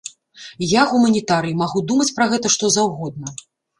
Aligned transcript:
Я, 0.69 0.81
гуманітарый, 0.93 1.53
магу 1.61 1.85
думаць 1.91 2.11
пра 2.17 2.25
гэта 2.33 2.47
што 2.59 2.75
заўгодна. 2.77 3.27